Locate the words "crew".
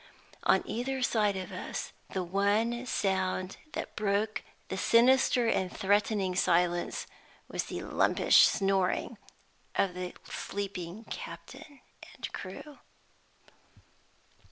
12.33-12.79